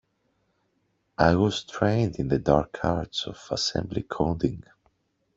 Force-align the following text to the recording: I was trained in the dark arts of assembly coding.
I 1.19 1.35
was 1.35 1.63
trained 1.63 2.15
in 2.15 2.29
the 2.29 2.39
dark 2.39 2.79
arts 2.83 3.27
of 3.27 3.37
assembly 3.51 4.01
coding. 4.01 4.63